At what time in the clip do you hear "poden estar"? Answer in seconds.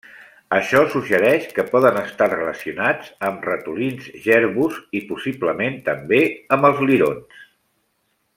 1.73-2.29